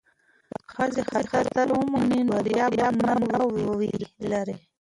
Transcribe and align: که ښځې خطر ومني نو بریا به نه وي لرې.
که 0.51 0.57
ښځې 0.73 1.01
خطر 1.33 1.67
ومني 1.71 2.21
نو 2.27 2.31
بریا 2.43 2.67
به 2.99 3.11
نه 3.29 3.39
وي 3.79 3.91
لرې. 4.31 4.55